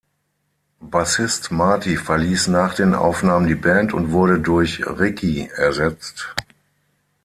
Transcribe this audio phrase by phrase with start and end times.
[0.79, 6.33] Bassist Marty verließ nach den Aufnahmen die Band und wurde durch Ricky ersetzt.